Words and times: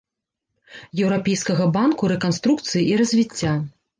Еўрапейскага 1.03 1.67
банку 1.77 2.09
рэканструкцыі 2.13 2.83
і 2.95 2.99
развіцця. 3.03 3.53